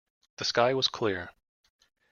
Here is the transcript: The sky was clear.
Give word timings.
The 0.37 0.45
sky 0.45 0.73
was 0.73 0.87
clear. 0.87 1.29